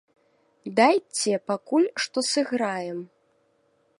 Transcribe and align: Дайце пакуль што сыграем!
Дайце 0.79 1.33
пакуль 1.51 1.85
што 2.05 2.19
сыграем! 2.31 2.99